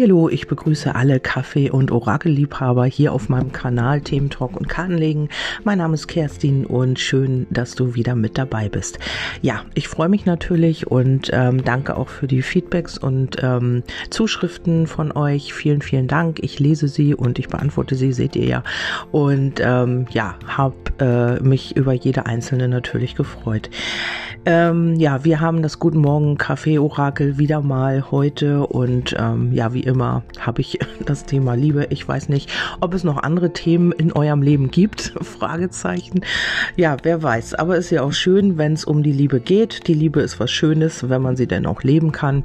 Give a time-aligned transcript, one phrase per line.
[0.00, 5.28] Hallo, ich begrüße alle Kaffee- und Orakelliebhaber hier auf meinem Kanal Themen Talk und Kartenlegen.
[5.64, 8.98] Mein Name ist Kerstin und schön, dass du wieder mit dabei bist.
[9.42, 14.86] Ja, ich freue mich natürlich und ähm, danke auch für die Feedbacks und ähm, Zuschriften
[14.86, 15.52] von euch.
[15.52, 16.38] Vielen, vielen Dank.
[16.42, 18.62] Ich lese sie und ich beantworte sie, seht ihr ja.
[19.10, 23.68] Und ähm, ja, habe äh, mich über jede einzelne natürlich gefreut.
[24.44, 29.72] Ähm, ja, wir haben das Guten Morgen Kaffee Orakel wieder mal heute und ähm, ja,
[29.72, 31.86] wie immer habe ich das Thema Liebe.
[31.90, 32.50] Ich weiß nicht,
[32.80, 35.14] ob es noch andere Themen in eurem Leben gibt.
[35.20, 36.20] Fragezeichen.
[36.76, 37.54] Ja, wer weiß.
[37.54, 39.86] Aber es ist ja auch schön, wenn es um die Liebe geht.
[39.86, 42.44] Die Liebe ist was Schönes, wenn man sie denn auch leben kann.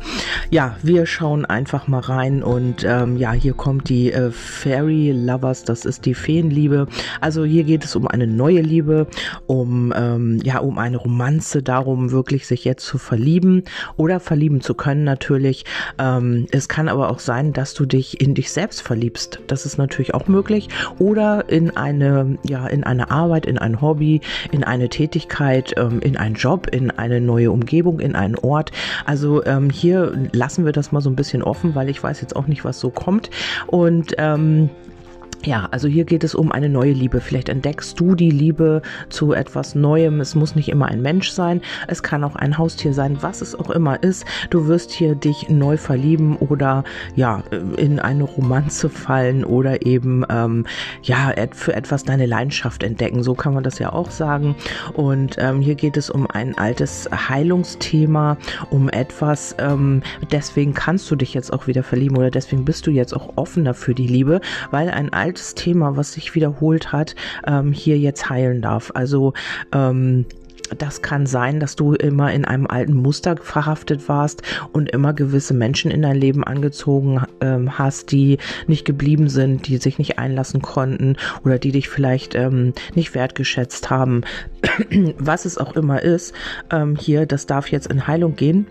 [0.50, 5.64] Ja, wir schauen einfach mal rein und ähm, ja, hier kommt die äh, Fairy Lovers.
[5.64, 6.88] Das ist die Feenliebe.
[7.22, 9.08] Also hier geht es um eine neue Liebe,
[9.46, 13.64] um ähm, ja, um eine Romanze darum darum, wirklich sich jetzt zu verlieben
[13.96, 15.66] oder verlieben zu können natürlich.
[15.98, 19.42] Ähm, es kann aber auch sein, dass du dich in dich selbst verliebst.
[19.46, 20.70] Das ist natürlich auch möglich.
[20.98, 26.18] Oder in eine, ja, in eine Arbeit, in ein Hobby, in eine Tätigkeit, ähm, in
[26.18, 28.72] einen Job, in eine neue Umgebung, in einen Ort.
[29.06, 32.36] Also ähm, hier lassen wir das mal so ein bisschen offen, weil ich weiß jetzt
[32.36, 33.30] auch nicht, was so kommt.
[33.68, 34.72] Und ähm,
[35.46, 37.22] ja, also hier geht es um eine neue Liebe.
[37.22, 40.20] Vielleicht entdeckst du die Liebe zu etwas Neuem.
[40.20, 41.62] Es muss nicht immer ein Mensch sein.
[41.88, 44.26] Es kann auch ein Haustier sein, was es auch immer ist.
[44.50, 46.84] Du wirst hier dich neu verlieben oder
[47.16, 47.44] ja,
[47.78, 50.66] in eine Romanze fallen oder eben ähm,
[51.04, 53.24] ja, für etwas deine Leidenschaft entdecken.
[53.24, 54.56] So kann man das ja auch sagen.
[54.94, 58.38] Und ähm, hier geht es um ein altes Heilungsthema,
[58.70, 59.56] um etwas.
[59.60, 60.02] Ähm,
[60.32, 63.74] deswegen kannst du dich jetzt auch wieder verlieben oder deswegen bist du jetzt auch offener
[63.74, 64.42] für die Liebe,
[64.72, 68.92] weil ein altes Thema, was sich wiederholt hat, ähm, hier jetzt heilen darf.
[68.94, 69.34] Also
[69.72, 70.26] ähm,
[70.78, 74.42] das kann sein, dass du immer in einem alten Muster verhaftet warst
[74.74, 79.78] und immer gewisse Menschen in dein Leben angezogen ähm, hast, die nicht geblieben sind, die
[79.78, 84.22] sich nicht einlassen konnten oder die dich vielleicht ähm, nicht wertgeschätzt haben.
[85.18, 86.34] Was es auch immer ist,
[86.72, 88.68] ähm, hier, das darf jetzt in Heilung gehen.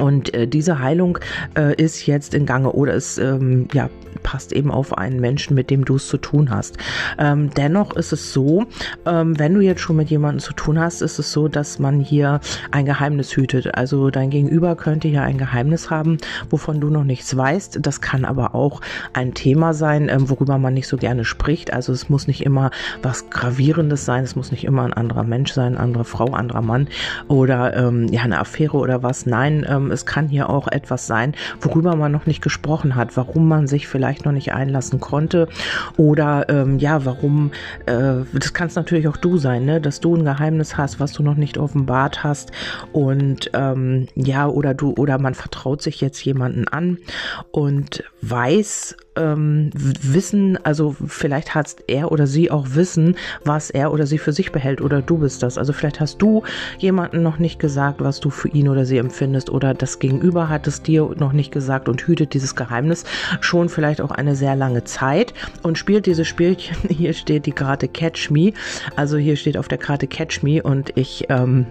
[0.00, 1.18] Und äh, diese Heilung
[1.56, 3.90] äh, ist jetzt in Gange oder es ähm, ja,
[4.22, 6.76] passt eben auf einen Menschen, mit dem du es zu tun hast.
[7.18, 8.64] Ähm, dennoch ist es so,
[9.06, 12.00] ähm, wenn du jetzt schon mit jemandem zu tun hast, ist es so, dass man
[12.00, 13.74] hier ein Geheimnis hütet.
[13.74, 16.18] Also dein Gegenüber könnte hier ein Geheimnis haben,
[16.50, 17.80] wovon du noch nichts weißt.
[17.82, 18.80] Das kann aber auch
[19.12, 21.72] ein Thema sein, ähm, worüber man nicht so gerne spricht.
[21.72, 22.70] Also es muss nicht immer
[23.02, 26.62] was Gravierendes sein, es muss nicht immer ein anderer Mensch sein, eine andere Frau, anderer
[26.62, 26.88] Mann
[27.28, 29.26] oder ähm, ja eine Affäre oder was.
[29.26, 33.48] Nein, ähm, es kann hier auch etwas sein, worüber man noch nicht gesprochen hat, warum
[33.48, 35.48] man sich vielleicht noch nicht einlassen konnte
[35.96, 37.52] oder ähm, ja, warum,
[37.86, 39.80] äh, das kann es natürlich auch du sein, ne?
[39.80, 42.52] dass du ein Geheimnis hast, was du noch nicht offenbart hast
[42.92, 46.98] und ähm, ja, oder du, oder man vertraut sich jetzt jemanden an
[47.50, 54.06] und weiß, ähm, wissen, also vielleicht hat er oder sie auch wissen, was er oder
[54.06, 55.58] sie für sich behält oder du bist das.
[55.58, 56.42] Also vielleicht hast du
[56.78, 60.66] jemanden noch nicht gesagt, was du für ihn oder sie empfindest oder das Gegenüber hat
[60.66, 63.04] es dir noch nicht gesagt und hütet dieses Geheimnis
[63.40, 66.76] schon vielleicht auch eine sehr lange Zeit und spielt diese Spielchen.
[66.88, 68.52] Hier steht die Karte Catch Me.
[68.96, 71.66] Also hier steht auf der Karte Catch Me und ich, ähm,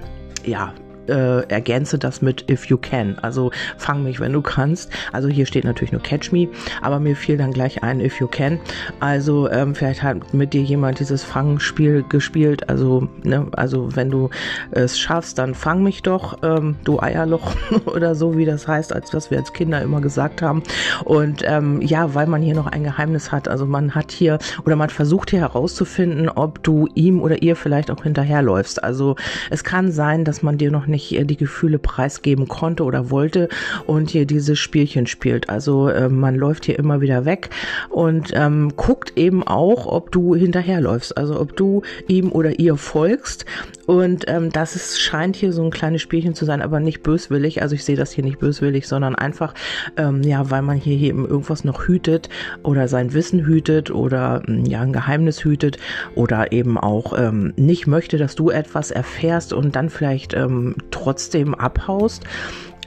[0.46, 0.74] ja,
[1.08, 3.18] äh, ergänze das mit If You Can.
[3.20, 4.92] Also fang mich, wenn du kannst.
[5.12, 6.48] Also hier steht natürlich nur Catch Me,
[6.82, 8.60] aber mir fiel dann gleich ein If You Can.
[9.00, 12.70] Also ähm, vielleicht hat mit dir jemand dieses Fangspiel gespielt.
[12.70, 14.30] Also, ne, also wenn du
[14.72, 19.14] es schaffst, dann fang mich doch, ähm, du Eierloch oder so, wie das heißt, als
[19.14, 20.64] was wir als Kinder immer gesagt haben.
[21.06, 23.48] Und ähm, ja, weil man hier noch ein Geheimnis hat.
[23.48, 27.92] Also man hat hier oder man versucht hier herauszufinden, ob du ihm oder ihr vielleicht
[27.92, 28.84] auch hinterherläufst.
[28.84, 29.16] Also
[29.50, 33.50] es kann sein, dass man dir noch nicht nicht die Gefühle preisgeben konnte oder wollte
[33.86, 35.50] und hier dieses Spielchen spielt.
[35.50, 37.50] Also äh, man läuft hier immer wieder weg
[37.90, 43.46] und ähm, guckt eben auch, ob du hinterherläufst, also ob du ihm oder ihr folgst.
[43.88, 47.62] Und ähm, das ist, scheint hier so ein kleines Spielchen zu sein, aber nicht böswillig.
[47.62, 49.54] Also ich sehe das hier nicht böswillig, sondern einfach,
[49.98, 52.30] ähm, ja, weil man hier, hier eben irgendwas noch hütet
[52.64, 55.78] oder sein Wissen hütet oder hm, ja, ein Geheimnis hütet
[56.16, 61.54] oder eben auch ähm, nicht möchte, dass du etwas erfährst und dann vielleicht ähm, trotzdem
[61.54, 62.24] abhaust.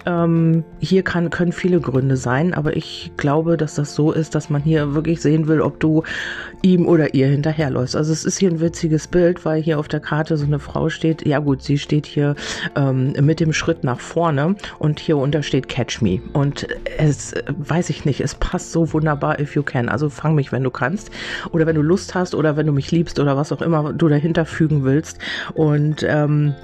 [0.06, 4.50] Ähm, hier kann, können viele Gründe sein, aber ich glaube, dass das so ist, dass
[4.50, 6.02] man hier wirklich sehen will, ob du
[6.62, 7.96] ihm oder ihr hinterherläufst.
[7.96, 10.90] Also es ist hier ein witziges Bild, weil hier auf der Karte so eine Frau
[10.90, 11.26] steht.
[11.26, 12.34] Ja gut, sie steht hier
[12.76, 16.20] ähm, mit dem Schritt nach vorne und hier unter steht Catch Me.
[16.32, 16.66] Und
[16.98, 19.88] es, weiß ich nicht, es passt so wunderbar, if you can.
[19.88, 21.10] Also fang mich, wenn du kannst
[21.52, 24.08] oder wenn du Lust hast oder wenn du mich liebst oder was auch immer du
[24.08, 25.18] dahinter fügen willst.
[25.54, 26.54] Und ähm,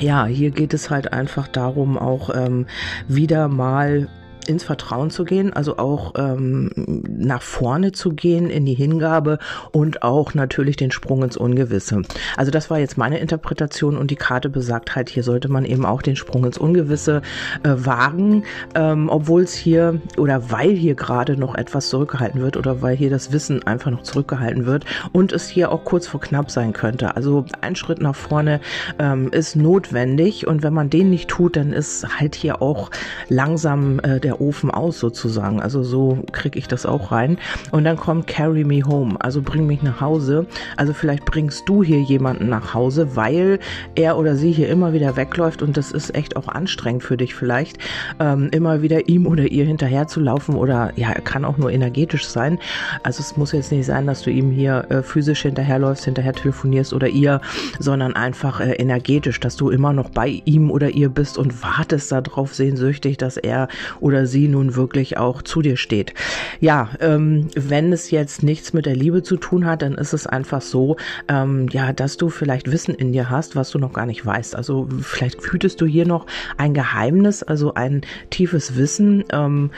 [0.00, 2.66] ja, hier geht es halt einfach darum, auch ähm,
[3.08, 4.08] wieder mal
[4.50, 6.70] ins Vertrauen zu gehen, also auch ähm,
[7.08, 9.38] nach vorne zu gehen in die Hingabe
[9.72, 12.02] und auch natürlich den Sprung ins Ungewisse.
[12.36, 15.86] Also das war jetzt meine Interpretation und die Karte besagt halt, hier sollte man eben
[15.86, 17.22] auch den Sprung ins Ungewisse
[17.62, 18.44] äh, wagen,
[18.74, 23.10] ähm, obwohl es hier oder weil hier gerade noch etwas zurückgehalten wird oder weil hier
[23.10, 27.14] das Wissen einfach noch zurückgehalten wird und es hier auch kurz vor knapp sein könnte.
[27.14, 28.60] Also ein Schritt nach vorne
[28.98, 32.90] ähm, ist notwendig und wenn man den nicht tut, dann ist halt hier auch
[33.28, 35.60] langsam äh, der Ofen aus sozusagen.
[35.60, 37.38] Also so kriege ich das auch rein.
[37.70, 40.46] Und dann kommt Carry Me Home, also bring mich nach Hause.
[40.76, 43.58] Also vielleicht bringst du hier jemanden nach Hause, weil
[43.94, 47.34] er oder sie hier immer wieder wegläuft und das ist echt auch anstrengend für dich
[47.34, 47.78] vielleicht,
[48.18, 52.26] ähm, immer wieder ihm oder ihr hinterher zu laufen oder ja, kann auch nur energetisch
[52.26, 52.58] sein.
[53.02, 56.92] Also es muss jetzt nicht sein, dass du ihm hier äh, physisch hinterherläufst, hinterher telefonierst
[56.92, 57.40] oder ihr,
[57.78, 62.12] sondern einfach äh, energetisch, dass du immer noch bei ihm oder ihr bist und wartest
[62.12, 63.68] darauf sehnsüchtig, dass er
[64.00, 66.14] oder sie nun wirklich auch zu dir steht.
[66.60, 70.26] Ja, ähm, wenn es jetzt nichts mit der Liebe zu tun hat, dann ist es
[70.26, 70.96] einfach so,
[71.28, 74.56] ähm, ja, dass du vielleicht Wissen in dir hast, was du noch gar nicht weißt.
[74.56, 79.70] Also vielleicht hütest du hier noch ein Geheimnis, also ein tiefes Wissen, ähm,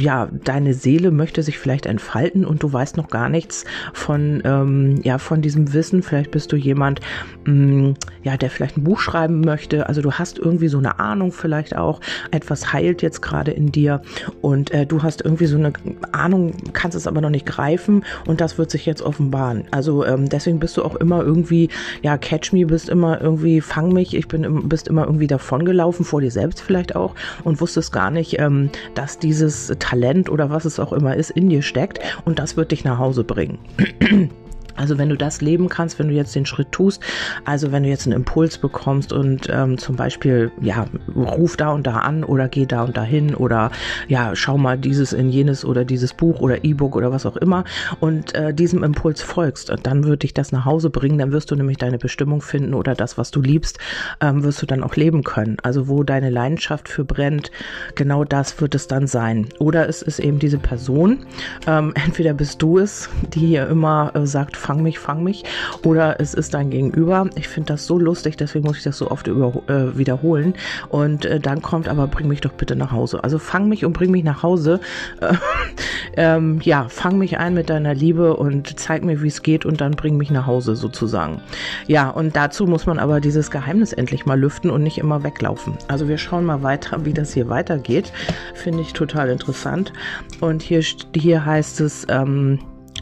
[0.00, 5.00] ja, deine Seele möchte sich vielleicht entfalten und du weißt noch gar nichts von, ähm,
[5.02, 6.02] ja, von diesem Wissen.
[6.02, 7.00] Vielleicht bist du jemand,
[7.44, 9.88] mh, mm, ja, der vielleicht ein Buch schreiben möchte.
[9.88, 12.00] Also du hast irgendwie so eine Ahnung vielleicht auch.
[12.30, 14.00] Etwas heilt jetzt gerade in dir
[14.40, 15.72] und äh, du hast irgendwie so eine
[16.12, 19.64] Ahnung, kannst es aber noch nicht greifen und das wird sich jetzt offenbaren.
[19.70, 21.68] Also ähm, deswegen bist du auch immer irgendwie,
[22.02, 24.14] ja, catch me, bist immer irgendwie, fang mich.
[24.14, 27.14] Ich bin, bist immer irgendwie davongelaufen, vor dir selbst vielleicht auch
[27.44, 31.48] und wusstest gar nicht, ähm, dass dieses Talent oder was es auch immer ist in
[31.48, 33.58] dir steckt und das wird dich nach Hause bringen.
[34.76, 37.02] Also wenn du das leben kannst, wenn du jetzt den Schritt tust,
[37.44, 41.86] also wenn du jetzt einen Impuls bekommst und ähm, zum Beispiel, ja, ruf da und
[41.86, 43.70] da an oder geh da und da hin oder
[44.08, 47.64] ja, schau mal dieses in jenes oder dieses Buch oder E-Book oder was auch immer
[48.00, 51.56] und äh, diesem Impuls folgst, dann wird dich das nach Hause bringen, dann wirst du
[51.56, 53.78] nämlich deine Bestimmung finden oder das, was du liebst,
[54.20, 55.56] ähm, wirst du dann auch leben können.
[55.62, 57.50] Also wo deine Leidenschaft für brennt,
[57.94, 59.48] genau das wird es dann sein.
[59.58, 61.26] Oder es ist eben diese Person,
[61.66, 65.44] ähm, entweder bist du es, die hier immer äh, sagt, fang mich, fang mich.
[65.84, 67.28] Oder es ist dein Gegenüber.
[67.34, 70.54] Ich finde das so lustig, deswegen muss ich das so oft äh, wiederholen.
[70.88, 73.22] Und äh, dann kommt aber, bring mich doch bitte nach Hause.
[73.22, 74.80] Also fang mich und bring mich nach Hause.
[75.20, 75.34] Äh,
[76.16, 79.82] ähm, ja, fang mich ein mit deiner Liebe und zeig mir, wie es geht und
[79.82, 81.40] dann bring mich nach Hause sozusagen.
[81.86, 85.74] Ja, und dazu muss man aber dieses Geheimnis endlich mal lüften und nicht immer weglaufen.
[85.88, 88.12] Also wir schauen mal weiter, wie das hier weitergeht.
[88.54, 89.92] Finde ich total interessant.
[90.40, 90.82] Und hier,
[91.14, 92.58] hier heißt es, ähm,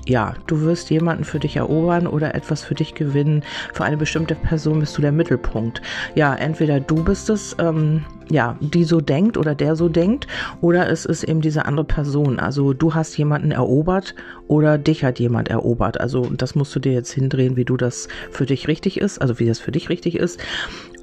[0.06, 3.43] ja, du wirst jemanden für dich erobern oder etwas für dich gewinnen.
[3.72, 5.81] Für eine bestimmte Person bist du der Mittelpunkt.
[6.14, 10.26] Ja, entweder du bist es, ähm, ja, die so denkt oder der so denkt,
[10.60, 12.40] oder es ist eben diese andere Person.
[12.40, 14.14] Also du hast jemanden erobert
[14.49, 16.00] oder dich hat jemand erobert.
[16.00, 19.38] Also das musst du dir jetzt hindrehen, wie du das für dich richtig ist, also
[19.38, 20.40] wie das für dich richtig ist.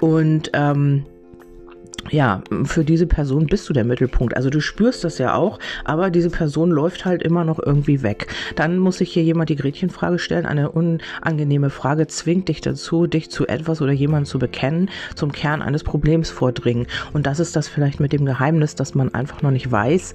[0.02, 1.06] Und ähm,
[2.12, 4.36] ja, für diese Person bist du der Mittelpunkt.
[4.36, 8.28] Also du spürst das ja auch, aber diese Person läuft halt immer noch irgendwie weg.
[8.56, 10.46] Dann muss sich hier jemand die Gretchenfrage stellen.
[10.46, 15.62] Eine unangenehme Frage zwingt dich dazu, dich zu etwas oder jemandem zu bekennen, zum Kern
[15.62, 16.88] eines Problems vordringen.
[17.14, 20.14] Und das ist das vielleicht mit dem Geheimnis, dass man einfach noch nicht weiß,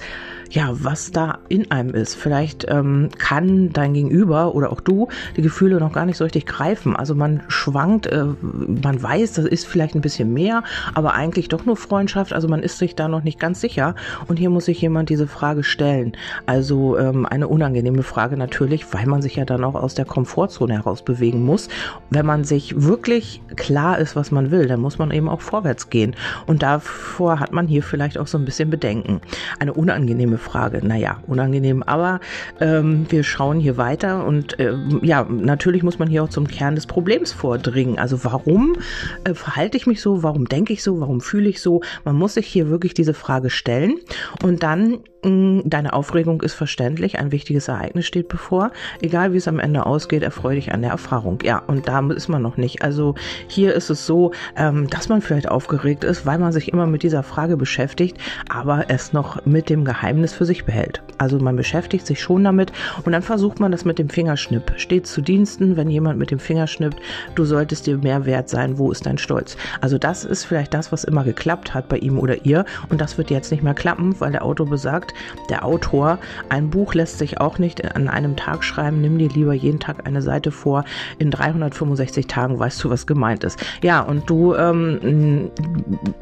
[0.51, 2.15] ja, was da in einem ist.
[2.15, 6.47] Vielleicht ähm, kann dein Gegenüber oder auch du die Gefühle noch gar nicht so richtig
[6.47, 6.97] greifen.
[6.97, 10.63] Also man schwankt, äh, man weiß, das ist vielleicht ein bisschen mehr,
[10.95, 12.33] aber eigentlich doch nur Freundschaft.
[12.33, 13.95] Also man ist sich da noch nicht ganz sicher.
[14.27, 16.13] Und hier muss sich jemand diese Frage stellen.
[16.47, 20.75] Also ähm, eine unangenehme Frage natürlich, weil man sich ja dann auch aus der Komfortzone
[20.75, 21.69] heraus bewegen muss.
[22.11, 25.91] Wenn man sich wirklich klar ist, was man will, dann muss man eben auch vorwärts
[25.91, 26.15] gehen.
[26.47, 29.21] Und davor hat man hier vielleicht auch so ein bisschen Bedenken.
[29.59, 30.87] Eine unangenehme Frage.
[30.87, 32.21] Naja, unangenehm, aber
[32.61, 36.75] ähm, wir schauen hier weiter und äh, ja, natürlich muss man hier auch zum Kern
[36.75, 37.99] des Problems vordringen.
[37.99, 38.77] Also warum
[39.25, 40.23] äh, verhalte ich mich so?
[40.23, 41.01] Warum denke ich so?
[41.01, 41.64] Warum fühle ich so?
[42.05, 43.99] Man muss sich hier wirklich diese Frage stellen
[44.43, 48.71] und dann Mm, deine Aufregung ist verständlich, ein wichtiges Ereignis steht bevor.
[49.01, 51.39] Egal wie es am Ende ausgeht, erfreue dich an der Erfahrung.
[51.43, 52.83] Ja, und da ist man noch nicht.
[52.83, 53.15] Also
[53.49, 57.03] hier ist es so, ähm, dass man vielleicht aufgeregt ist, weil man sich immer mit
[57.03, 58.19] dieser Frage beschäftigt,
[58.51, 61.03] aber es noch mit dem Geheimnis für sich behält.
[61.17, 62.73] Also man beschäftigt sich schon damit
[63.05, 64.75] und dann versucht man das mit dem Fingerschnipp.
[64.77, 67.01] Steht zu Diensten, wenn jemand mit dem Finger schnippt,
[67.35, 69.57] du solltest dir mehr wert sein, wo ist dein Stolz?
[69.81, 72.65] Also das ist vielleicht das, was immer geklappt geklappt hat bei ihm oder ihr.
[72.89, 75.15] Und das wird jetzt nicht mehr klappen, weil der Autor besagt,
[75.51, 76.19] der Autor,
[76.49, 80.07] ein Buch lässt sich auch nicht an einem Tag schreiben, nimm dir lieber jeden Tag
[80.07, 80.85] eine Seite vor,
[81.19, 83.59] in 365 Tagen weißt du, was gemeint ist.
[83.83, 85.51] Ja, und du, ähm,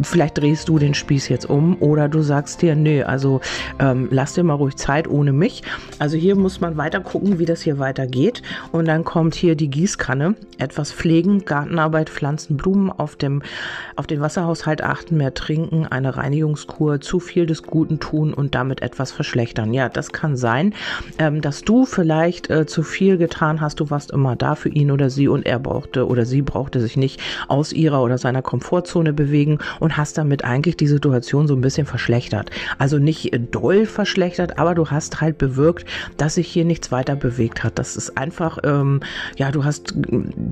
[0.02, 3.40] vielleicht drehst du den Spieß jetzt um oder du sagst dir, nee, also
[3.78, 5.62] ähm, lass dir mal ruhig Zeit ohne mich.
[5.98, 8.42] Also hier muss man weiter gucken, wie das hier weitergeht.
[8.72, 13.42] Und dann kommt hier die Gießkanne, etwas pflegen, Gartenarbeit, Pflanzen, Blumen auf dem,
[13.96, 18.82] auf den Wasserhaushalt achten, mehr trinken, eine Reinigungskur, zu viel des Guten tun und damit
[18.82, 19.72] etwas verschlechtern.
[19.72, 20.74] Ja, das kann sein,
[21.18, 24.90] ähm, dass du vielleicht äh, zu viel getan hast, du warst immer da für ihn
[24.90, 29.12] oder sie und er brauchte oder sie brauchte sich nicht aus ihrer oder seiner Komfortzone
[29.12, 32.50] bewegen und hast damit eigentlich die Situation so ein bisschen verschlechtert.
[32.78, 35.86] Also nicht doll verschlechtert, aber du hast halt bewirkt,
[36.16, 37.78] dass sich hier nichts weiter bewegt hat.
[37.78, 38.98] Das ist einfach, ähm,
[39.36, 39.94] ja, du hast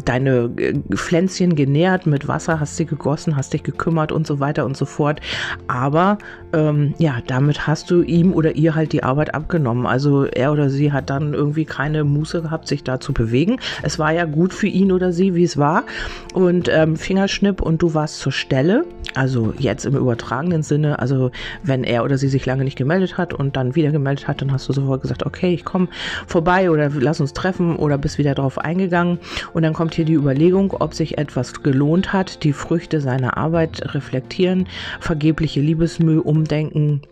[0.05, 4.60] deine äh, Pflänzchen genährt mit Wasser, hast sie gegossen, hast dich gekümmert und so weiter
[4.65, 5.21] und so fort.
[5.69, 6.19] Aber
[6.53, 9.87] ähm, ja, damit hast du ihm oder ihr halt die Arbeit abgenommen.
[9.87, 13.59] Also er oder sie hat dann irgendwie keine Muße gehabt, sich da zu bewegen.
[13.83, 15.85] Es war ja gut für ihn oder sie, wie es war.
[16.35, 18.85] Und ähm, Fingerschnipp und du warst zur Stelle.
[19.15, 20.99] Also jetzt im übertragenen Sinne.
[20.99, 21.31] Also
[21.63, 24.53] wenn er oder sie sich lange nicht gemeldet hat und dann wieder gemeldet hat, dann
[24.53, 25.89] hast du sofort gesagt, okay, ich komme
[26.27, 29.19] vorbei oder lass uns treffen oder bist wieder darauf eingegangen.
[29.53, 33.95] Und dann kommt hier die Überlegung, ob sich etwas gelohnt hat, die Früchte seiner Arbeit
[33.95, 34.50] reflektieren,
[35.01, 37.03] vergebliche Liebesmühe umdenken,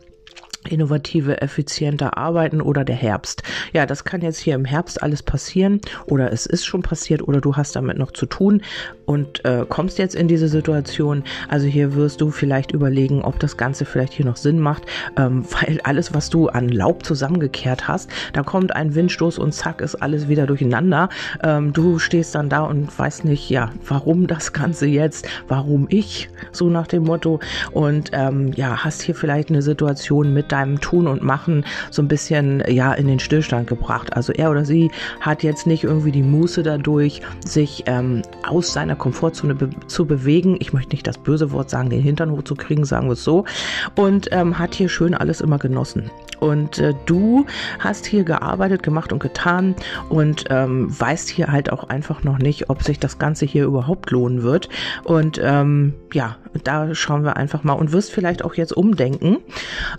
[0.68, 3.42] innovative, effizienter arbeiten oder der Herbst.
[3.72, 7.40] Ja, das kann jetzt hier im Herbst alles passieren oder es ist schon passiert oder
[7.40, 8.62] du hast damit noch zu tun
[9.06, 11.24] und äh, kommst jetzt in diese Situation.
[11.48, 14.84] Also hier wirst du vielleicht überlegen, ob das Ganze vielleicht hier noch Sinn macht,
[15.16, 19.80] ähm, weil alles, was du an Laub zusammengekehrt hast, da kommt ein Windstoß und zack
[19.80, 21.08] ist alles wieder durcheinander.
[21.42, 26.28] Ähm, du stehst dann da und weißt nicht, ja, warum das Ganze jetzt, warum ich,
[26.52, 27.40] so nach dem Motto
[27.72, 32.08] und ähm, ja, hast hier vielleicht eine Situation mit deinem Tun und Machen so ein
[32.08, 34.14] bisschen ja in den Stillstand gebracht.
[34.14, 38.96] Also er oder sie hat jetzt nicht irgendwie die Muße dadurch, sich ähm, aus seiner
[38.96, 40.56] Komfortzone be zu bewegen.
[40.60, 43.44] Ich möchte nicht das böse Wort sagen, den Hintern hochzukriegen, sagen wir es so.
[43.94, 46.10] Und ähm, hat hier schön alles immer genossen.
[46.40, 47.46] Und äh, du
[47.78, 49.74] hast hier gearbeitet, gemacht und getan
[50.08, 54.10] und ähm, weißt hier halt auch einfach noch nicht, ob sich das Ganze hier überhaupt
[54.10, 54.68] lohnen wird.
[55.04, 59.38] Und ähm, ja, da schauen wir einfach mal und wirst vielleicht auch jetzt umdenken,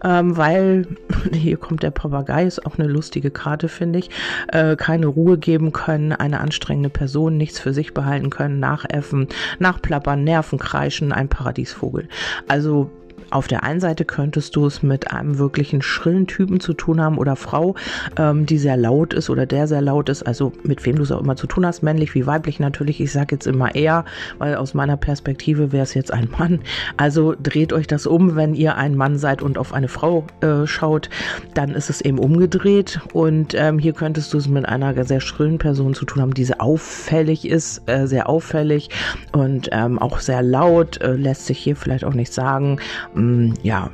[0.04, 0.88] ähm, weil
[1.34, 4.10] hier kommt der Papagei, ist auch eine lustige Karte, finde ich.
[4.48, 9.28] Äh, keine Ruhe geben können, eine anstrengende Person, nichts für sich behalten können, nachäffen,
[9.60, 12.08] nachplappern, Nerven kreischen, ein Paradiesvogel.
[12.48, 12.90] Also
[13.32, 17.18] auf der einen Seite könntest du es mit einem wirklichen schrillen Typen zu tun haben
[17.18, 17.76] oder Frau,
[18.18, 21.12] ähm, die sehr laut ist oder der sehr laut ist, also mit wem du es
[21.12, 23.02] auch immer zu tun hast, männlich wie weiblich natürlich.
[23.02, 24.06] Ich sage jetzt immer eher,
[24.38, 26.60] weil aus meiner Perspektive wäre es jetzt ein Mann.
[26.98, 30.66] Also dreht euch das um, wenn ihr ein Mann seid und auf eine Frau äh,
[30.66, 31.10] schaut,
[31.54, 35.58] dann ist es eben umgedreht und ähm, hier könntest du es mit einer sehr schrillen
[35.58, 38.90] Person zu tun haben, die sehr auffällig ist, äh, sehr auffällig
[39.34, 42.80] und ähm, auch sehr laut, äh, lässt sich hier vielleicht auch nicht sagen
[43.20, 43.90] Mm, ja,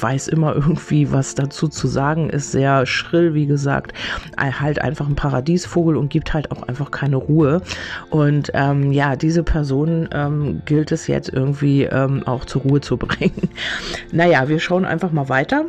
[0.00, 3.92] weiß immer irgendwie was dazu zu sagen, ist sehr schrill, wie gesagt,
[4.36, 7.62] halt einfach ein Paradiesvogel und gibt halt auch einfach keine Ruhe.
[8.10, 12.96] Und ähm, ja, diese Person ähm, gilt es jetzt irgendwie ähm, auch zur Ruhe zu
[12.98, 13.48] bringen.
[14.12, 15.64] naja, wir schauen einfach mal weiter.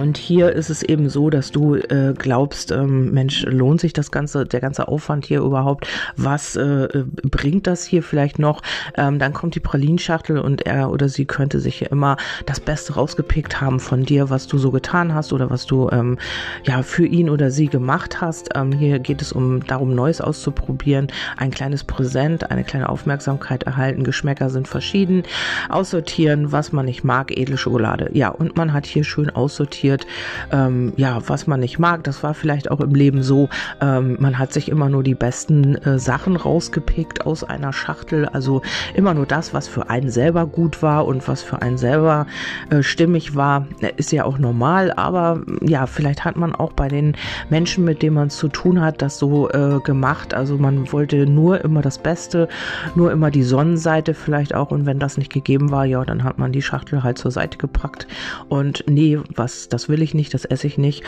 [0.00, 4.10] Und hier ist es eben so, dass du äh, glaubst, ähm, Mensch, lohnt sich das
[4.10, 5.86] ganze, der ganze Aufwand hier überhaupt?
[6.16, 8.62] Was äh, bringt das hier vielleicht noch?
[8.96, 12.16] Ähm, dann kommt die Pralinschachtel und er oder sie könnte sich hier immer
[12.46, 16.16] das Beste rausgepickt haben von dir, was du so getan hast oder was du ähm,
[16.64, 18.48] ja für ihn oder sie gemacht hast.
[18.54, 24.04] Ähm, hier geht es um darum, Neues auszuprobieren, ein kleines Präsent, eine kleine Aufmerksamkeit erhalten.
[24.04, 25.24] Geschmäcker sind verschieden.
[25.68, 28.08] Aussortieren, was man nicht mag, edle Schokolade.
[28.14, 30.06] Ja, und man hat hier schön aussortiert passiert,
[30.52, 32.04] ähm, ja, was man nicht mag.
[32.04, 33.48] Das war vielleicht auch im Leben so.
[33.80, 38.26] Ähm, man hat sich immer nur die besten äh, Sachen rausgepickt aus einer Schachtel.
[38.26, 38.62] Also
[38.94, 42.26] immer nur das, was für einen selber gut war und was für einen selber
[42.70, 43.66] äh, stimmig war.
[43.96, 47.16] Ist ja auch normal, aber ja, vielleicht hat man auch bei den
[47.48, 50.34] Menschen, mit denen man es zu tun hat, das so äh, gemacht.
[50.34, 52.48] Also man wollte nur immer das Beste,
[52.94, 54.70] nur immer die Sonnenseite vielleicht auch.
[54.70, 57.58] Und wenn das nicht gegeben war, ja, dann hat man die Schachtel halt zur Seite
[57.58, 58.06] gepackt.
[58.48, 61.02] Und nee, was das das will ich nicht, das esse ich nicht.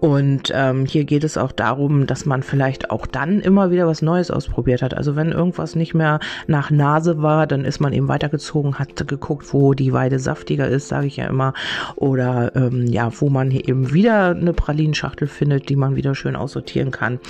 [0.00, 4.00] Und ähm, hier geht es auch darum, dass man vielleicht auch dann immer wieder was
[4.00, 4.94] Neues ausprobiert hat.
[4.94, 9.52] Also wenn irgendwas nicht mehr nach Nase war, dann ist man eben weitergezogen, hat geguckt,
[9.52, 11.52] wo die Weide saftiger ist, sage ich ja immer.
[11.96, 16.34] Oder ähm, ja, wo man hier eben wieder eine Pralinenschachtel findet, die man wieder schön
[16.34, 17.20] aussortieren kann.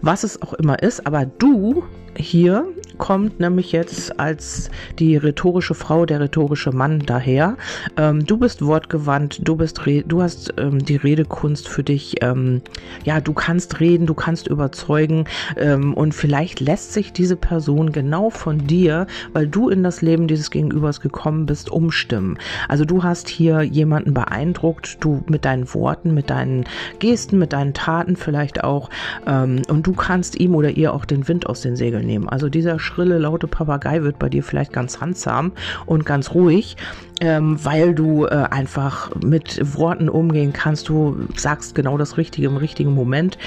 [0.00, 1.84] Was es auch immer ist, aber du
[2.18, 2.66] hier
[2.98, 7.56] kommt nämlich jetzt als die rhetorische Frau, der rhetorische Mann daher.
[7.96, 12.16] Ähm, du bist wortgewandt, du bist, du hast ähm, die Redekunst für dich.
[12.22, 12.62] Ähm,
[13.04, 15.24] ja, du kannst reden, du kannst überzeugen
[15.56, 20.28] ähm, und vielleicht lässt sich diese Person genau von dir, weil du in das Leben
[20.28, 22.38] dieses Gegenübers gekommen bist, umstimmen.
[22.68, 26.64] Also du hast hier jemanden beeindruckt, du mit deinen Worten, mit deinen
[26.98, 28.90] Gesten, mit deinen Taten vielleicht auch
[29.26, 32.28] ähm, und du kannst ihm oder ihr auch den Wind aus den Segeln nehmen.
[32.28, 35.52] Also dieser schrille, laute Papagei wird bei dir vielleicht ganz handsam
[35.86, 36.76] und ganz ruhig
[37.20, 40.88] ähm, weil du äh, einfach mit Worten umgehen kannst.
[40.88, 43.38] Du sagst genau das Richtige im richtigen Moment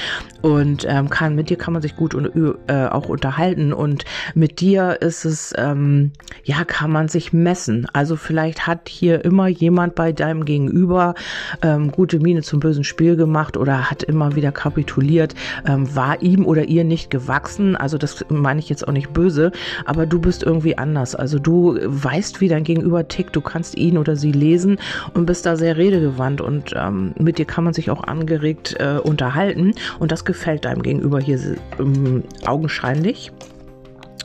[0.41, 2.31] und ähm, kann mit dir kann man sich gut und,
[2.67, 6.11] äh, auch unterhalten und mit dir ist es ähm,
[6.43, 7.87] ja kann man sich messen.
[7.93, 11.15] Also vielleicht hat hier immer jemand bei deinem Gegenüber
[11.61, 15.35] ähm, gute Miene zum bösen Spiel gemacht oder hat immer wieder kapituliert,
[15.65, 17.75] ähm, war ihm oder ihr nicht gewachsen.
[17.75, 19.51] Also das meine ich jetzt auch nicht böse,
[19.85, 21.15] aber du bist irgendwie anders.
[21.15, 23.35] Also du weißt, wie dein Gegenüber tickt.
[23.35, 24.79] Du kannst kannst ihn oder sie lesen
[25.13, 28.97] und bist da sehr redegewandt und ähm, mit dir kann man sich auch angeregt äh,
[28.97, 31.39] unterhalten und das gefällt deinem Gegenüber hier
[31.77, 33.31] ähm, augenscheinlich.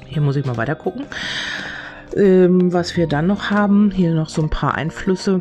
[0.06, 1.04] Hier muss ich mal weiter gucken.
[2.16, 5.40] Ähm, was wir dann noch haben, hier noch so ein paar Einflüsse.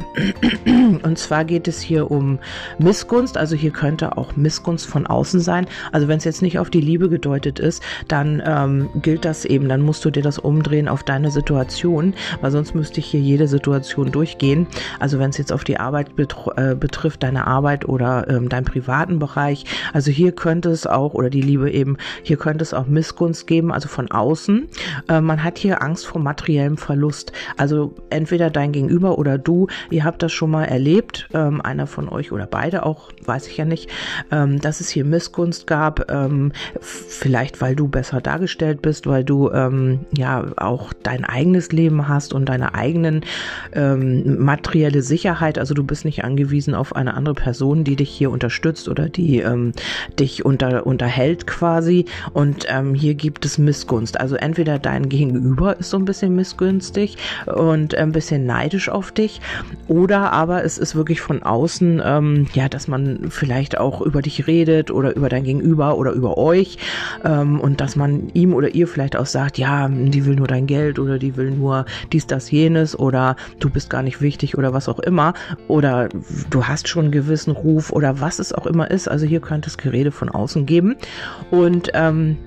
[1.04, 2.40] Und zwar geht es hier um
[2.80, 3.38] Missgunst.
[3.38, 5.68] Also hier könnte auch Missgunst von außen sein.
[5.94, 9.70] Also wenn es jetzt nicht auf die Liebe gedeutet ist, dann ähm, gilt das eben.
[9.70, 13.48] Dann musst du dir das umdrehen auf deine Situation, weil sonst müsste ich hier jede
[13.48, 14.68] Situation durchgehen.
[15.00, 16.10] Also wenn es jetzt auf die Arbeit
[16.58, 19.64] äh, betrifft, deine Arbeit oder ähm, deinen privaten Bereich.
[19.94, 23.72] Also hier könnte es auch, oder die Liebe eben, hier könnte es auch Missgunst geben,
[23.72, 24.68] also von außen.
[25.08, 27.32] Äh, man hat hier Angst vor materiellen Verlust.
[27.58, 32.10] Also entweder dein Gegenüber oder du, ihr habt das schon mal erlebt, ähm, einer von
[32.10, 33.90] euch oder beide auch, weiß ich ja nicht,
[34.32, 39.52] ähm, dass es hier Missgunst gab, ähm, vielleicht weil du besser dargestellt bist, weil du
[39.52, 43.22] ähm, ja auch dein eigenes Leben hast und deine eigenen
[43.74, 45.60] ähm, materielle Sicherheit.
[45.60, 49.40] Also du bist nicht angewiesen auf eine andere Person, die dich hier unterstützt oder die
[49.40, 49.74] ähm,
[50.20, 52.06] dich unter, unterhält quasi.
[52.34, 54.20] Und hier gibt es Missgunst.
[54.20, 59.12] Also entweder dein Gegenüber ist so ein bisschen Missgunst, missgünstig und ein bisschen neidisch auf
[59.12, 59.42] dich.
[59.88, 64.48] Oder aber es ist wirklich von außen, ähm, ja, dass man vielleicht auch über dich
[64.48, 66.78] redet oder über dein Gegenüber oder über euch
[67.24, 70.68] ähm, und dass man ihm oder ihr vielleicht auch sagt, ja, die will nur dein
[70.68, 74.74] Geld oder die will nur dies, das, jenes oder du bist gar nicht wichtig oder
[74.74, 75.34] was auch immer
[75.68, 76.10] oder
[76.50, 79.08] du hast schon einen gewissen Ruf oder was es auch immer ist.
[79.08, 80.96] Also hier könnte es Gerede von außen geben
[81.52, 82.38] und ähm,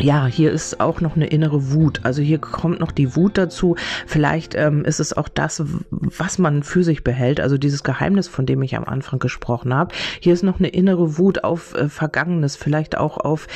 [0.00, 2.00] ja, hier ist auch noch eine innere Wut.
[2.02, 3.76] Also hier kommt noch die Wut dazu.
[4.06, 7.40] Vielleicht ähm, ist es auch das, was man für sich behält.
[7.40, 9.94] Also dieses Geheimnis, von dem ich am Anfang gesprochen habe.
[10.20, 13.46] Hier ist noch eine innere Wut auf äh, Vergangenes, vielleicht auch auf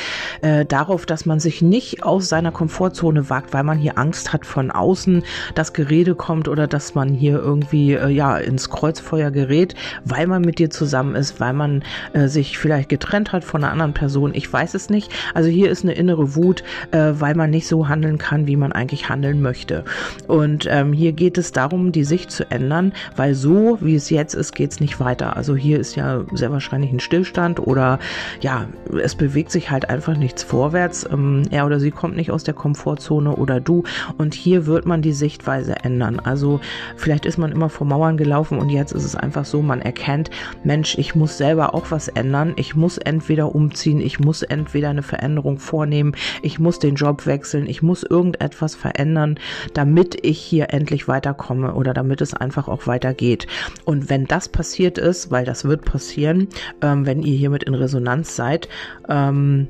[0.43, 4.47] äh, darauf, dass man sich nicht aus seiner Komfortzone wagt, weil man hier Angst hat
[4.47, 5.25] von außen,
[5.55, 9.75] dass Gerede kommt oder dass man hier irgendwie äh, ja ins Kreuzfeuer gerät,
[10.05, 13.73] weil man mit dir zusammen ist, weil man äh, sich vielleicht getrennt hat von einer
[13.73, 14.33] anderen Person.
[14.35, 15.11] Ich weiß es nicht.
[15.35, 18.73] Also hier ist eine innere Wut, äh, weil man nicht so handeln kann, wie man
[18.73, 19.85] eigentlich handeln möchte.
[20.27, 24.35] Und ähm, hier geht es darum, die Sicht zu ändern, weil so, wie es jetzt
[24.35, 25.37] ist, geht es nicht weiter.
[25.37, 27.99] Also hier ist ja sehr wahrscheinlich ein Stillstand oder
[28.41, 28.67] ja,
[29.03, 31.09] es bewegt sich halt einfach nichts vorwärts.
[31.11, 33.85] Ähm, er oder sie kommt nicht aus der Komfortzone oder du.
[34.17, 36.21] Und hier wird man die Sichtweise ändern.
[36.21, 36.61] Also
[36.97, 40.31] vielleicht ist man immer vor Mauern gelaufen und jetzt ist es einfach so, man erkennt,
[40.65, 42.53] Mensch, ich muss selber auch was ändern.
[42.57, 47.67] Ich muss entweder umziehen, ich muss entweder eine Veränderung vornehmen, ich muss den Job wechseln,
[47.67, 49.39] ich muss irgendetwas verändern,
[49.75, 53.47] damit ich hier endlich weiterkomme oder damit es einfach auch weitergeht.
[53.85, 56.49] Und wenn das passiert ist, weil das wird passieren,
[56.83, 58.69] ähm, wenn ihr hiermit in Resonanz seid,
[59.09, 59.69] ähm,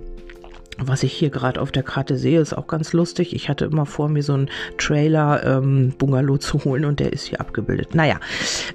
[0.79, 3.35] was ich hier gerade auf der Karte sehe, ist auch ganz lustig.
[3.35, 7.41] Ich hatte immer vor, mir so einen Trailer-Bungalow ähm, zu holen und der ist hier
[7.41, 7.95] abgebildet.
[7.95, 8.21] Naja,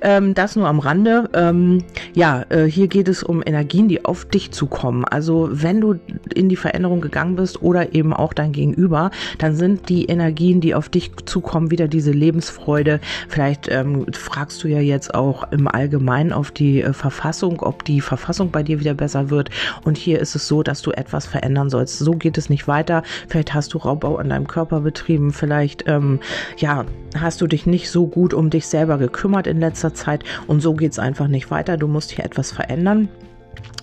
[0.02, 1.30] ähm, das nur am Rande.
[1.34, 5.06] Ähm, ja, äh, hier geht es um Energien, die auf dich zukommen.
[5.06, 5.96] Also wenn du
[6.34, 10.76] in die Veränderung gegangen bist oder eben auch dein Gegenüber, dann sind die Energien, die
[10.76, 13.00] auf dich zukommen, wieder diese Lebensfreude.
[13.30, 18.02] Vielleicht ähm, fragst du ja jetzt auch im Allgemeinen auf die äh, Verfassung, ob die
[18.02, 19.50] Verfassung bei dir wieder besser wird.
[19.86, 22.68] Und hier ist es so, dass du etwas verändern sollst jetzt, so geht es nicht
[22.68, 23.04] weiter.
[23.28, 26.20] Vielleicht hast du Raubbau an deinem Körper betrieben, vielleicht ähm,
[26.58, 26.86] ja,
[27.18, 30.74] hast du dich nicht so gut um dich selber gekümmert in letzter Zeit und so
[30.74, 31.78] geht es einfach nicht weiter.
[31.78, 33.10] Du musst hier etwas verändern.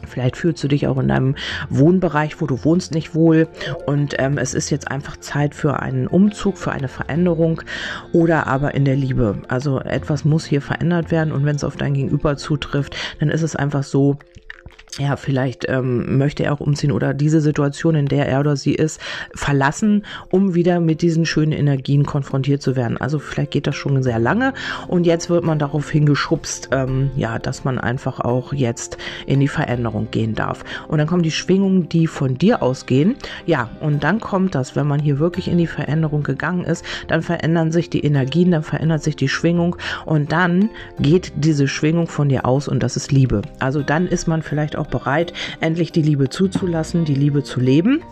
[0.07, 1.37] Vielleicht fühlst du dich auch in deinem
[1.69, 3.47] Wohnbereich, wo du wohnst, nicht wohl.
[3.87, 7.63] Und ähm, es ist jetzt einfach Zeit für einen Umzug, für eine Veränderung
[8.13, 9.37] oder aber in der Liebe.
[9.47, 11.33] Also etwas muss hier verändert werden.
[11.33, 14.19] Und wenn es auf dein Gegenüber zutrifft, dann ist es einfach so,
[14.99, 18.75] ja, vielleicht ähm, möchte er auch umziehen oder diese Situation, in der er oder sie
[18.75, 19.01] ist,
[19.35, 22.97] verlassen, um wieder mit diesen schönen Energien konfrontiert zu werden.
[22.97, 24.53] Also vielleicht geht das schon sehr lange
[24.89, 29.49] und jetzt wird man darauf hingeschubst, ähm, ja, dass man einfach auch jetzt in die
[29.49, 30.65] Veränderung gehen darf.
[30.89, 33.15] Und dann kommen die Schwingungen, die von dir ausgehen.
[33.47, 37.23] Ja, und dann kommt das, wenn man hier wirklich in die Veränderung gegangen ist, dann
[37.23, 42.29] verändern sich die Energien, dann verändert sich die Schwingung und dann geht diese Schwingung von
[42.29, 43.43] dir aus und das ist Liebe.
[43.61, 48.03] Also dann ist man vielleicht auch bereit, endlich die Liebe zuzulassen, die Liebe zu leben.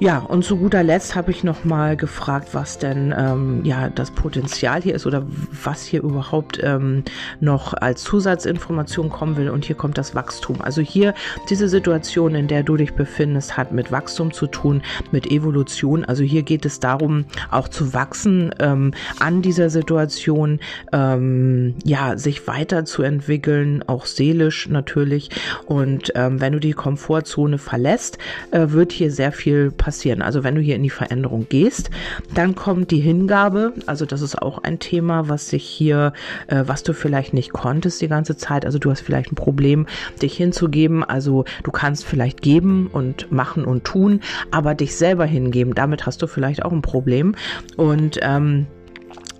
[0.00, 4.10] Ja, und zu guter Letzt habe ich noch mal gefragt, was denn ähm, ja das
[4.10, 5.24] Potenzial hier ist oder
[5.62, 7.04] was hier überhaupt ähm,
[7.40, 9.50] noch als Zusatzinformation kommen will.
[9.50, 10.60] Und hier kommt das Wachstum.
[10.60, 11.14] Also hier
[11.48, 16.04] diese Situation, in der du dich befindest, hat mit Wachstum zu tun, mit Evolution.
[16.04, 20.58] Also hier geht es darum, auch zu wachsen ähm, an dieser Situation,
[20.92, 25.30] ähm, ja, sich weiterzuentwickeln, auch seelisch natürlich.
[25.66, 28.18] Und ähm, wenn du die Komfortzone verlässt,
[28.50, 30.22] äh, wird hier sehr viel passieren passieren.
[30.22, 31.90] Also wenn du hier in die Veränderung gehst,
[32.32, 33.74] dann kommt die Hingabe.
[33.84, 36.14] Also das ist auch ein Thema, was sich hier,
[36.46, 38.64] äh, was du vielleicht nicht konntest die ganze Zeit.
[38.64, 39.86] Also du hast vielleicht ein Problem,
[40.22, 41.04] dich hinzugeben.
[41.04, 44.20] Also du kannst vielleicht geben und machen und tun,
[44.50, 47.34] aber dich selber hingeben, damit hast du vielleicht auch ein Problem.
[47.76, 48.66] Und ähm,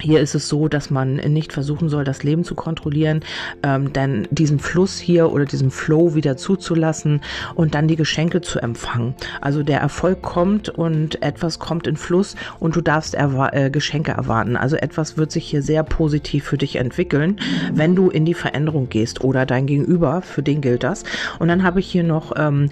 [0.01, 3.21] hier ist es so, dass man nicht versuchen soll, das Leben zu kontrollieren,
[3.63, 7.21] ähm, denn diesen Fluss hier oder diesen Flow wieder zuzulassen
[7.55, 9.15] und dann die Geschenke zu empfangen.
[9.41, 14.13] Also der Erfolg kommt und etwas kommt in Fluss und du darfst erwa äh, Geschenke
[14.13, 14.57] erwarten.
[14.57, 17.41] Also etwas wird sich hier sehr positiv für dich entwickeln,
[17.73, 21.05] wenn du in die Veränderung gehst oder dein Gegenüber, für den gilt das.
[21.39, 22.69] Und dann habe ich hier noch, ähm,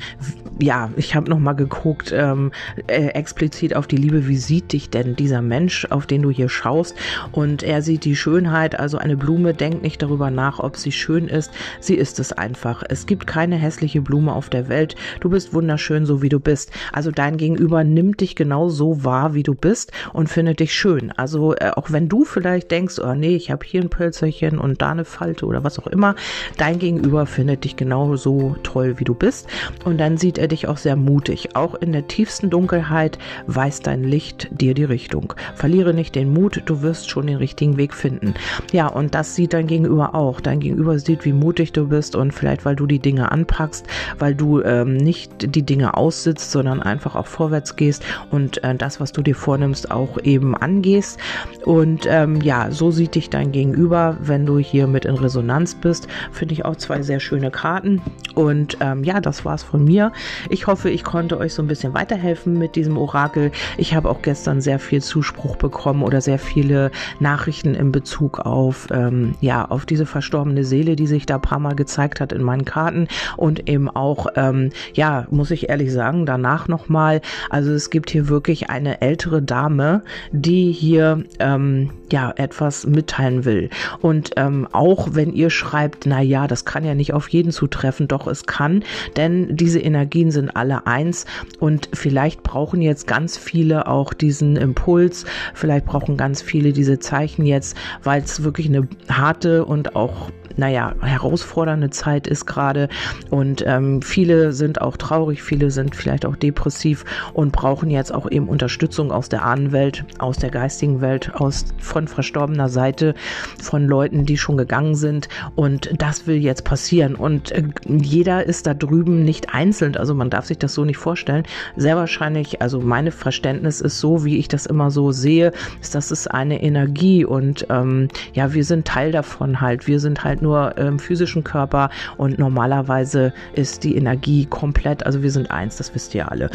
[0.58, 2.52] ja, ich habe noch mal geguckt, ähm,
[2.88, 6.48] äh, explizit auf die Liebe, wie sieht dich denn dieser Mensch, auf den du hier
[6.48, 6.94] schaust?
[7.30, 11.28] Und er sieht die Schönheit, also eine Blume denkt nicht darüber nach, ob sie schön
[11.28, 12.82] ist, sie ist es einfach.
[12.88, 16.72] Es gibt keine hässliche Blume auf der Welt, du bist wunderschön, so wie du bist.
[16.92, 21.12] Also dein Gegenüber nimmt dich genau so wahr, wie du bist und findet dich schön.
[21.12, 24.82] Also äh, auch wenn du vielleicht denkst, oh nee, ich habe hier ein Pölzerchen und
[24.82, 26.14] da eine Falte oder was auch immer,
[26.56, 29.48] dein Gegenüber findet dich genau so toll, wie du bist
[29.84, 31.54] und dann sieht er dich auch sehr mutig.
[31.54, 35.34] Auch in der tiefsten Dunkelheit weist dein Licht dir die Richtung.
[35.54, 38.34] Verliere nicht den Mut, du wirst wirst schon den richtigen Weg finden.
[38.70, 40.40] Ja, und das sieht dein Gegenüber auch.
[40.40, 43.86] Dein Gegenüber sieht, wie mutig du bist und vielleicht, weil du die Dinge anpackst,
[44.18, 49.00] weil du ähm, nicht die Dinge aussitzt, sondern einfach auch vorwärts gehst und äh, das,
[49.00, 51.18] was du dir vornimmst, auch eben angehst.
[51.64, 56.06] Und ähm, ja, so sieht dich dein Gegenüber, wenn du hier mit in Resonanz bist.
[56.30, 58.00] Finde ich auch zwei sehr schöne Karten.
[58.34, 60.12] Und ähm, ja, das war's von mir.
[60.50, 63.50] Ich hoffe, ich konnte euch so ein bisschen weiterhelfen mit diesem Orakel.
[63.76, 68.88] Ich habe auch gestern sehr viel Zuspruch bekommen oder sehr viele Nachrichten in Bezug auf,
[68.90, 72.64] ähm, ja, auf diese verstorbene Seele, die sich da paar Mal gezeigt hat in meinen
[72.64, 73.08] Karten.
[73.36, 78.28] Und eben auch, ähm, ja, muss ich ehrlich sagen, danach nochmal, also es gibt hier
[78.28, 80.02] wirklich eine ältere Dame,
[80.32, 83.70] die hier, ähm, ja, etwas mitteilen will.
[84.00, 88.06] Und ähm, auch wenn ihr schreibt, na ja, das kann ja nicht auf jeden zutreffen,
[88.06, 88.84] doch es kann,
[89.16, 91.24] denn diese Energien sind alle eins.
[91.58, 95.24] Und vielleicht brauchen jetzt ganz viele auch diesen Impuls,
[95.54, 100.94] vielleicht brauchen ganz viele diese Zeichen jetzt, weil es wirklich eine harte und auch naja,
[101.00, 102.88] herausfordernde Zeit ist gerade.
[103.30, 108.30] Und ähm, viele sind auch traurig, viele sind vielleicht auch depressiv und brauchen jetzt auch
[108.30, 113.14] eben Unterstützung aus der Ahnenwelt, aus der geistigen Welt, aus von verstorbener Seite,
[113.60, 115.28] von Leuten, die schon gegangen sind.
[115.54, 117.14] Und das will jetzt passieren.
[117.14, 120.98] Und äh, jeder ist da drüben nicht einzeln, also man darf sich das so nicht
[120.98, 121.44] vorstellen.
[121.76, 126.10] Sehr wahrscheinlich, also meine Verständnis ist so, wie ich das immer so sehe, ist, dass
[126.10, 130.76] es eine Energie und ähm, ja, wir sind Teil davon halt, wir sind halt nur
[130.76, 136.14] im physischen Körper und normalerweise ist die Energie komplett, also wir sind eins, das wisst
[136.14, 136.50] ihr alle.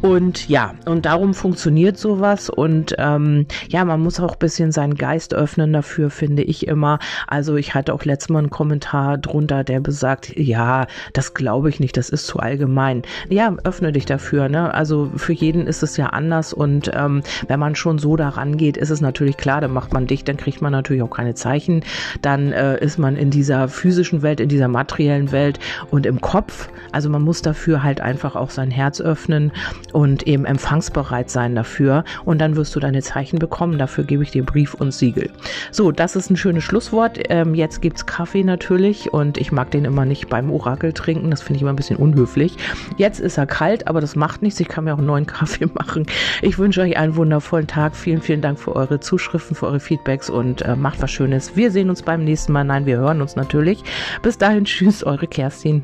[0.00, 4.94] Und ja, und darum funktioniert sowas und ähm, ja, man muss auch ein bisschen seinen
[4.94, 6.98] Geist öffnen dafür, finde ich immer.
[7.26, 11.80] Also ich hatte auch letztes Mal einen Kommentar drunter, der besagt, ja, das glaube ich
[11.80, 13.02] nicht, das ist zu allgemein.
[13.28, 14.72] Ja, öffne dich dafür, ne?
[14.72, 18.76] Also für jeden ist es ja anders und ähm, wenn man schon so daran geht,
[18.76, 21.84] ist es natürlich klar, dann macht man dicht, dann kriegt man natürlich auch keine Zeichen,
[22.20, 25.58] dann äh, ist man in dieser physischen Welt, in dieser materiellen Welt
[25.90, 26.68] und im Kopf.
[26.92, 29.50] Also man muss dafür halt einfach auch sein Herz öffnen
[29.92, 32.04] und eben empfangsbereit sein dafür.
[32.24, 33.78] Und dann wirst du deine Zeichen bekommen.
[33.78, 35.30] Dafür gebe ich dir Brief und Siegel.
[35.70, 37.18] So, das ist ein schönes Schlusswort.
[37.30, 41.30] Ähm, jetzt gibt's Kaffee natürlich und ich mag den immer nicht beim Orakel trinken.
[41.30, 42.56] Das finde ich immer ein bisschen unhöflich.
[42.98, 44.60] Jetzt ist er kalt, aber das macht nichts.
[44.60, 46.06] Ich kann mir auch einen neuen Kaffee machen.
[46.42, 47.96] Ich wünsche euch einen wundervollen Tag.
[47.96, 51.56] Vielen, vielen Dank für eure Zuschriften, für eure Feedbacks und äh, macht was Schönes.
[51.56, 52.64] Wir sehen uns beim nächsten Mal.
[52.64, 53.82] Nein, wir hören uns natürlich.
[54.22, 55.82] Bis dahin, tschüss, eure Kerstin.